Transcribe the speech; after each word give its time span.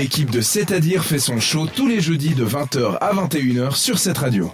l'équipe 0.00 0.30
de 0.30 0.40
C'est-à-dire 0.40 1.04
fait 1.04 1.18
son 1.18 1.40
show 1.40 1.66
tous 1.66 1.86
les 1.86 2.00
jeudis 2.00 2.34
de 2.34 2.46
20h 2.46 2.96
à 3.02 3.12
21h 3.12 3.74
sur 3.76 3.98
cette 3.98 4.16
radio. 4.16 4.50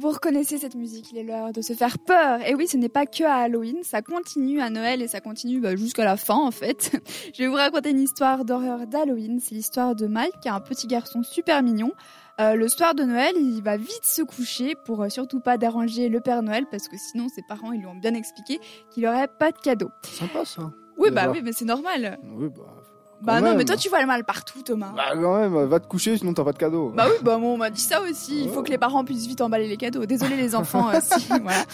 Vous 0.00 0.08
reconnaissez 0.12 0.56
cette 0.56 0.76
musique, 0.76 1.12
il 1.12 1.18
est 1.18 1.22
l'heure 1.22 1.52
de 1.52 1.60
se 1.60 1.74
faire 1.74 1.98
peur. 1.98 2.40
Et 2.48 2.54
oui, 2.54 2.66
ce 2.66 2.78
n'est 2.78 2.88
pas 2.88 3.04
que 3.04 3.22
à 3.22 3.34
Halloween, 3.34 3.82
ça 3.82 4.00
continue 4.00 4.58
à 4.58 4.70
Noël 4.70 5.02
et 5.02 5.08
ça 5.08 5.20
continue 5.20 5.60
bah, 5.60 5.76
jusqu'à 5.76 6.06
la 6.06 6.16
fin 6.16 6.38
en 6.38 6.50
fait. 6.50 6.98
Je 7.34 7.42
vais 7.42 7.48
vous 7.48 7.56
raconter 7.56 7.90
une 7.90 8.00
histoire 8.00 8.46
d'horreur 8.46 8.86
d'Halloween. 8.86 9.40
C'est 9.40 9.54
l'histoire 9.54 9.94
de 9.94 10.06
Mike, 10.06 10.32
qui 10.40 10.48
est 10.48 10.52
un 10.52 10.60
petit 10.60 10.86
garçon 10.86 11.22
super 11.22 11.62
mignon. 11.62 11.92
Euh, 12.40 12.54
le 12.54 12.66
soir 12.68 12.94
de 12.94 13.02
Noël, 13.02 13.34
il 13.36 13.60
va 13.62 13.76
vite 13.76 14.06
se 14.06 14.22
coucher 14.22 14.74
pour 14.86 15.02
euh, 15.02 15.10
surtout 15.10 15.40
pas 15.40 15.58
déranger 15.58 16.08
le 16.08 16.20
Père 16.20 16.42
Noël 16.42 16.64
parce 16.70 16.88
que 16.88 16.96
sinon 16.96 17.28
ses 17.28 17.42
parents 17.42 17.72
ils 17.72 17.80
lui 17.80 17.86
ont 17.86 17.94
bien 17.94 18.14
expliqué 18.14 18.58
qu'il 18.90 19.06
aurait 19.06 19.28
pas 19.28 19.52
de 19.52 19.58
cadeau. 19.58 19.90
Sympa 20.04 20.46
ça. 20.46 20.72
Oui, 20.96 21.10
bah 21.10 21.30
oui, 21.30 21.42
mais 21.44 21.52
c'est 21.52 21.66
normal. 21.66 22.18
Oui, 22.24 22.48
bah. 22.48 22.82
Bah 23.22 23.34
quand 23.34 23.40
non, 23.42 23.48
même. 23.50 23.58
mais 23.58 23.64
toi 23.64 23.76
tu 23.76 23.88
vois 23.88 24.00
le 24.00 24.06
mal 24.06 24.24
partout, 24.24 24.62
Thomas. 24.62 24.92
Bah 24.96 25.10
quand 25.14 25.38
même, 25.38 25.64
va 25.66 25.78
te 25.80 25.86
coucher 25.86 26.16
sinon 26.16 26.32
t'as 26.32 26.44
pas 26.44 26.52
de 26.52 26.58
cadeau. 26.58 26.90
Bah 26.96 27.06
oui, 27.08 27.16
bah 27.22 27.36
moi, 27.38 27.50
on 27.50 27.56
m'a 27.58 27.68
dit 27.70 27.80
ça 27.80 28.00
aussi. 28.00 28.44
Il 28.44 28.50
faut 28.50 28.62
que 28.62 28.70
les 28.70 28.78
parents 28.78 29.04
puissent 29.04 29.26
vite 29.26 29.40
emballer 29.42 29.68
les 29.68 29.76
cadeaux. 29.76 30.06
Désolé 30.06 30.36
les 30.36 30.54
enfants. 30.54 30.88
euh, 30.90 31.00
si, 31.02 31.26
voilà. 31.42 31.64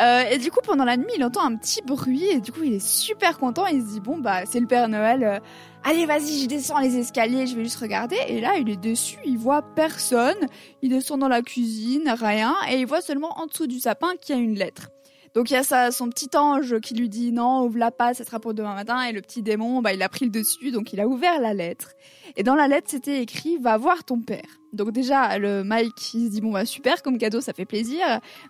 Euh, 0.00 0.30
et 0.30 0.38
du 0.38 0.50
coup, 0.50 0.60
pendant 0.62 0.84
la 0.84 0.96
nuit, 0.96 1.10
il 1.16 1.24
entend 1.24 1.44
un 1.44 1.56
petit 1.56 1.80
bruit 1.82 2.24
et 2.26 2.40
du 2.40 2.52
coup, 2.52 2.62
il 2.64 2.74
est 2.74 2.86
super 2.86 3.38
content. 3.38 3.66
Il 3.66 3.80
se 3.82 3.86
dit 3.88 4.00
bon 4.00 4.18
bah 4.18 4.44
c'est 4.46 4.60
le 4.60 4.66
Père 4.66 4.88
Noël. 4.88 5.24
euh, 5.24 5.38
Allez, 5.82 6.04
vas-y, 6.04 6.42
je 6.42 6.46
descends 6.46 6.78
les 6.78 6.98
escaliers, 6.98 7.46
je 7.46 7.56
vais 7.56 7.64
juste 7.64 7.80
regarder. 7.80 8.16
Et 8.28 8.42
là, 8.42 8.56
il 8.58 8.68
est 8.68 8.76
dessus, 8.76 9.16
il 9.24 9.38
voit 9.38 9.62
personne. 9.62 10.36
Il 10.82 10.90
descend 10.90 11.20
dans 11.20 11.28
la 11.28 11.40
cuisine, 11.40 12.14
rien, 12.20 12.54
et 12.70 12.76
il 12.78 12.86
voit 12.86 13.00
seulement 13.00 13.40
en 13.40 13.46
dessous 13.46 13.66
du 13.66 13.80
sapin 13.80 14.08
qu'il 14.20 14.36
y 14.36 14.38
a 14.38 14.42
une 14.42 14.54
lettre. 14.56 14.90
Donc 15.34 15.50
il 15.50 15.54
y 15.54 15.56
a 15.56 15.62
ça, 15.62 15.90
son 15.92 16.08
petit 16.08 16.36
ange 16.36 16.80
qui 16.80 16.94
lui 16.94 17.08
dit 17.08 17.32
non, 17.32 17.62
ouvre-la 17.64 17.90
pas, 17.90 18.14
ça 18.14 18.24
sera 18.24 18.40
pour 18.40 18.54
demain 18.54 18.74
matin. 18.74 19.02
Et 19.02 19.12
le 19.12 19.20
petit 19.20 19.42
démon, 19.42 19.80
bah, 19.80 19.92
il 19.92 20.02
a 20.02 20.08
pris 20.08 20.24
le 20.24 20.30
dessus, 20.30 20.70
donc 20.70 20.92
il 20.92 21.00
a 21.00 21.06
ouvert 21.06 21.40
la 21.40 21.54
lettre. 21.54 21.92
Et 22.36 22.42
dans 22.42 22.54
la 22.54 22.68
lettre, 22.68 22.88
c'était 22.90 23.22
écrit 23.22 23.56
va 23.58 23.76
voir 23.76 24.04
ton 24.04 24.20
père. 24.20 24.60
Donc 24.72 24.90
déjà, 24.92 25.38
le 25.38 25.62
Mike, 25.62 26.14
il 26.14 26.26
se 26.26 26.30
dit 26.30 26.40
bon 26.40 26.52
bah 26.52 26.64
super, 26.64 27.02
comme 27.02 27.18
cadeau, 27.18 27.40
ça 27.40 27.52
fait 27.52 27.64
plaisir. 27.64 28.04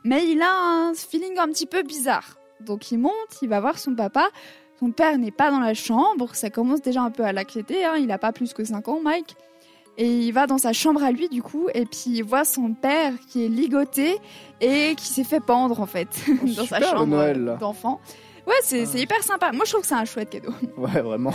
Mais 0.05 0.27
il 0.27 0.41
a 0.43 0.53
un 0.53 0.95
feeling 0.95 1.39
un 1.39 1.49
petit 1.49 1.67
peu 1.67 1.83
bizarre. 1.83 2.37
Donc 2.61 2.91
il 2.91 2.99
monte, 2.99 3.43
il 3.43 3.49
va 3.49 3.61
voir 3.61 3.79
son 3.79 3.95
papa. 3.95 4.29
Son 4.79 4.93
père 4.93 5.19
n'est 5.19 5.31
pas 5.31 5.51
dans 5.51 5.61
la 5.61 5.75
chambre, 5.75 6.35
ça 6.35 6.49
commence 6.49 6.81
déjà 6.81 7.03
un 7.03 7.11
peu 7.11 7.23
à 7.23 7.33
l'inquiéter. 7.33 7.85
Hein. 7.85 7.97
Il 7.99 8.11
a 8.11 8.17
pas 8.17 8.33
plus 8.33 8.55
que 8.55 8.65
5 8.65 8.89
ans, 8.89 9.01
Mike. 9.03 9.37
Et 9.99 10.07
il 10.09 10.33
va 10.33 10.47
dans 10.47 10.59
sa 10.59 10.73
chambre 10.73 11.03
à 11.03 11.11
lui 11.13 11.29
du 11.29 11.43
coup, 11.43 11.69
et 11.75 11.85
puis 11.85 12.05
il 12.07 12.23
voit 12.23 12.45
son 12.45 12.73
père 12.73 13.13
qui 13.29 13.45
est 13.45 13.49
ligoté 13.49 14.17
et 14.61 14.95
qui 14.97 15.07
s'est 15.07 15.25
fait 15.25 15.41
pendre 15.41 15.81
en 15.81 15.87
fait 15.87 16.09
dans 16.57 16.65
sa 16.65 16.81
chambre 16.81 17.57
d'enfant. 17.59 18.01
Ouais, 18.47 18.55
c'est 18.63 18.87
c'est 18.87 18.99
hyper 19.01 19.23
sympa. 19.23 19.53
Moi, 19.53 19.65
je 19.67 19.71
trouve 19.73 19.83
que 19.83 19.87
c'est 19.89 19.95
un 19.95 20.05
chouette 20.07 20.31
cadeau. 20.31 20.53
Ouais, 20.79 21.03
vraiment. 21.03 21.35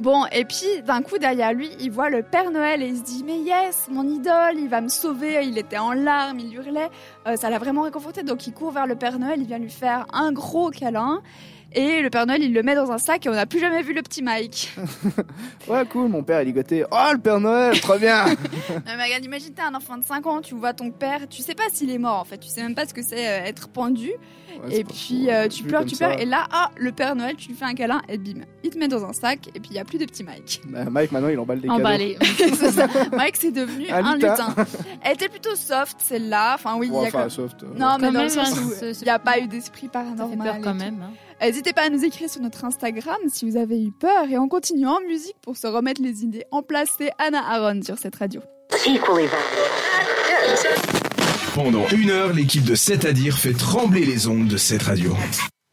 Bon, 0.00 0.24
et 0.32 0.46
puis 0.46 0.80
d'un 0.86 1.02
coup 1.02 1.18
derrière 1.18 1.52
lui, 1.52 1.68
il 1.78 1.90
voit 1.90 2.08
le 2.08 2.22
Père 2.22 2.50
Noël 2.50 2.82
et 2.82 2.86
il 2.86 2.96
se 2.96 3.02
dit 3.02 3.22
mais 3.22 3.38
yes, 3.38 3.86
mon 3.90 4.08
idole, 4.08 4.54
il 4.56 4.68
va 4.68 4.80
me 4.80 4.88
sauver. 4.88 5.44
Il 5.44 5.58
était 5.58 5.76
en 5.76 5.92
larmes, 5.92 6.38
il 6.40 6.54
hurlait, 6.54 6.88
Euh, 7.26 7.36
ça 7.36 7.50
l'a 7.50 7.58
vraiment 7.58 7.82
réconforté. 7.82 8.22
Donc 8.22 8.46
il 8.46 8.54
court 8.54 8.70
vers 8.70 8.86
le 8.86 8.96
Père 8.96 9.18
Noël, 9.18 9.40
il 9.42 9.46
vient 9.46 9.58
lui 9.58 9.68
faire 9.70 10.06
un 10.14 10.32
gros 10.32 10.70
câlin. 10.70 11.20
Et 11.72 12.02
le 12.02 12.10
Père 12.10 12.26
Noël, 12.26 12.42
il 12.42 12.52
le 12.52 12.62
met 12.64 12.74
dans 12.74 12.90
un 12.90 12.98
sac 12.98 13.26
et 13.26 13.28
on 13.28 13.32
n'a 13.32 13.46
plus 13.46 13.60
jamais 13.60 13.82
vu 13.82 13.92
le 13.94 14.02
petit 14.02 14.22
Mike. 14.22 14.74
Ouais, 15.68 15.84
cool, 15.86 16.08
mon 16.08 16.22
père 16.24 16.38
est 16.38 16.44
ligoté. 16.44 16.84
Oh, 16.90 16.96
le 17.12 17.18
Père 17.18 17.38
Noël, 17.38 17.78
très 17.80 17.98
bien 17.98 18.24
Non, 18.70 18.92
mais 18.96 19.04
regarde, 19.04 19.24
imagine 19.24 19.52
t'es 19.54 19.62
un 19.62 19.74
enfant 19.74 19.96
de 19.96 20.04
5 20.04 20.26
ans, 20.26 20.40
tu 20.40 20.54
vois 20.54 20.72
ton 20.72 20.90
père, 20.90 21.28
tu 21.28 21.42
sais 21.42 21.54
pas 21.54 21.62
s'il 21.72 21.90
est 21.90 21.98
mort 21.98 22.18
en 22.18 22.24
fait, 22.24 22.38
tu 22.38 22.48
sais 22.48 22.62
même 22.62 22.74
pas 22.74 22.86
ce 22.86 22.94
que 22.94 23.02
c'est 23.02 23.28
euh, 23.28 23.44
être 23.44 23.68
pendu. 23.68 24.10
Ouais, 24.64 24.78
et 24.80 24.84
puis 24.84 25.30
euh, 25.30 25.46
tu 25.46 25.62
Vu 25.62 25.68
pleures, 25.68 25.84
tu 25.84 25.94
ça. 25.94 26.08
pleures. 26.08 26.20
Et 26.20 26.24
là, 26.24 26.44
ah, 26.50 26.70
le 26.76 26.90
Père 26.90 27.14
Noël, 27.14 27.36
tu 27.36 27.48
lui 27.48 27.54
fais 27.54 27.66
un 27.66 27.74
câlin 27.74 28.02
et 28.08 28.18
bim, 28.18 28.40
il 28.64 28.70
te 28.70 28.78
met 28.78 28.88
dans 28.88 29.04
un 29.04 29.12
sac 29.12 29.46
et 29.54 29.60
puis 29.60 29.70
il 29.70 29.76
y 29.76 29.78
a 29.78 29.84
plus 29.84 29.98
de 29.98 30.06
petit 30.06 30.24
Mike. 30.24 30.62
Bah, 30.66 30.84
Mike, 30.90 31.12
maintenant, 31.12 31.28
il 31.28 31.38
emballe 31.38 31.60
des 31.60 31.68
cadeaux. 31.68 31.78
Emballé. 31.80 32.18
C'est 32.36 32.72
ça. 32.72 32.88
Mike, 33.12 33.36
c'est 33.36 33.52
devenu 33.52 33.88
Un 33.90 34.04
un 34.04 34.14
lutin. 34.14 34.48
lutin. 34.48 34.54
Elle 35.02 35.12
était 35.14 35.28
plutôt 35.28 35.54
soft, 35.54 35.98
celle-là. 36.00 36.54
Enfin, 36.54 36.74
oui, 36.78 36.88
il 36.88 36.92
Ouais, 36.92 37.02
y 37.02 37.04
a 37.04 37.08
enfin, 37.08 37.22
quand- 37.24 37.28
soft. 37.30 37.62
euh, 37.62 37.66
Non, 37.76 37.96
mais 38.00 38.06
Quand 38.08 38.12
dans 38.12 38.12
le 38.12 38.18
même, 38.18 38.28
sens 38.28 38.58
hein, 38.58 38.62
où 38.66 38.84
il 38.84 39.04
n'y 39.04 39.08
a 39.10 39.18
pas 39.20 39.38
eu 39.38 39.46
d'esprit 39.46 39.88
Ça 39.92 40.00
fait 40.00 40.06
paranormal. 40.10 40.48
peur 40.48 40.56
quand 40.62 40.74
même. 40.74 41.00
hein. 41.02 41.12
Euh, 41.42 41.46
N'hésitez 41.46 41.72
pas 41.72 41.82
à 41.82 41.88
nous 41.88 42.04
écrire 42.04 42.28
sur 42.28 42.40
notre 42.42 42.64
Instagram 42.64 43.16
si 43.28 43.48
vous 43.48 43.56
avez 43.56 43.82
eu 43.82 43.92
peur. 43.92 44.28
Et 44.30 44.38
on 44.38 44.48
continue 44.48 44.86
en 44.86 45.00
musique 45.00 45.36
pour 45.42 45.56
se 45.56 45.66
remettre 45.66 46.02
les 46.02 46.22
idées 46.22 46.44
en 46.50 46.62
place. 46.62 46.88
C'est 46.98 47.10
Anna 47.18 47.40
Aaron 47.46 47.82
sur 47.82 47.98
cette 47.98 48.16
radio. 48.16 48.40
Pendant 51.54 51.86
une 51.88 52.10
heure, 52.10 52.32
l'équipe 52.32 52.64
de 52.64 52.74
C'est-à-dire 52.74 53.36
fait 53.38 53.52
trembler 53.54 54.04
les 54.04 54.26
ondes 54.28 54.48
de 54.48 54.56
cette 54.56 54.82
radio. 54.82 55.14